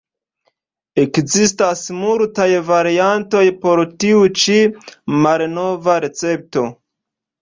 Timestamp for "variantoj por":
2.69-3.83